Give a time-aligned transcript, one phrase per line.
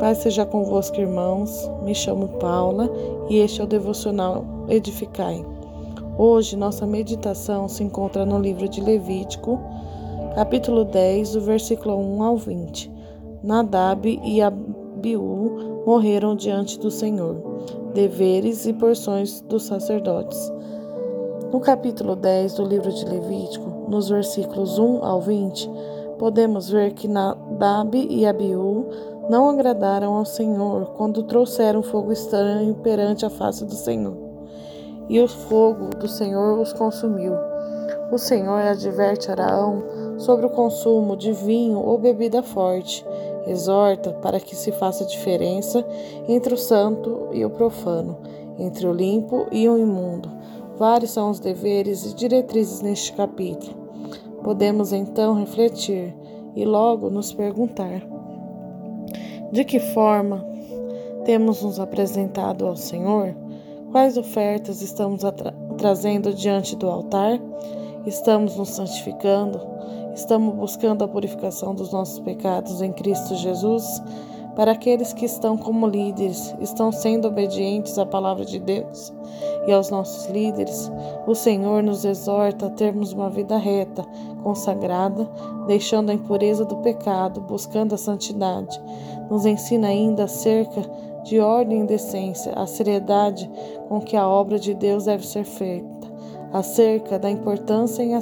[0.00, 1.70] Paz seja convosco, irmãos.
[1.82, 2.90] Me chamo Paula
[3.28, 5.44] e este é o devocional Edificai.
[6.16, 9.60] Hoje nossa meditação se encontra no livro de Levítico,
[10.34, 12.90] capítulo 10, do versículo 1 ao 20.
[13.42, 17.36] Nadab e Abiú morreram diante do Senhor.
[17.92, 20.50] Deveres e porções dos sacerdotes.
[21.52, 25.70] No capítulo 10 do livro de Levítico, nos versículos 1 ao 20,
[26.18, 28.88] podemos ver que Nadab e Abiú
[29.30, 34.16] não agradaram ao Senhor quando trouxeram fogo estranho perante a face do Senhor.
[35.08, 37.34] E o fogo do Senhor os consumiu.
[38.10, 39.84] O Senhor adverte Araão
[40.18, 43.06] sobre o consumo de vinho ou bebida forte.
[43.46, 45.86] Exorta para que se faça diferença
[46.28, 48.18] entre o santo e o profano,
[48.58, 50.28] entre o limpo e o imundo.
[50.76, 53.74] Vários são os deveres e diretrizes neste capítulo.
[54.42, 56.12] Podemos então refletir
[56.56, 58.19] e logo nos perguntar:
[59.52, 60.44] de que forma
[61.24, 63.34] temos nos apresentado ao Senhor?
[63.90, 65.22] Quais ofertas estamos
[65.76, 67.40] trazendo diante do altar?
[68.06, 69.60] Estamos nos santificando?
[70.14, 73.84] Estamos buscando a purificação dos nossos pecados em Cristo Jesus?
[74.60, 79.10] Para aqueles que estão como líderes, estão sendo obedientes à palavra de Deus
[79.66, 80.92] e aos nossos líderes,
[81.26, 84.04] o Senhor nos exorta a termos uma vida reta,
[84.42, 85.26] consagrada,
[85.66, 88.78] deixando a impureza do pecado, buscando a santidade.
[89.30, 90.82] Nos ensina ainda acerca
[91.24, 93.50] de ordem e decência, a seriedade
[93.88, 96.06] com que a obra de Deus deve ser feita,
[96.52, 98.12] acerca da importância em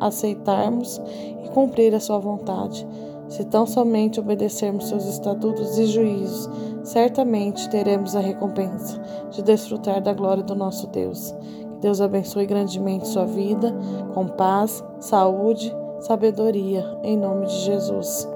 [0.00, 1.00] aceitarmos
[1.44, 2.84] e cumprir a sua vontade
[3.28, 6.48] se tão somente obedecermos seus estatutos e juízos,
[6.82, 11.34] certamente teremos a recompensa de desfrutar da glória do nosso Deus.
[11.74, 13.74] Que Deus abençoe grandemente sua vida,
[14.14, 18.35] com paz, saúde, sabedoria, em nome de Jesus.